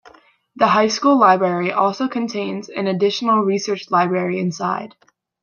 The 0.55 0.65
high 0.69 0.87
school 0.87 1.19
library 1.19 1.71
also 1.71 2.07
contains 2.07 2.69
an 2.69 2.87
additional 2.87 3.43
research 3.43 3.91
library 3.91 4.39
inside. 4.39 4.95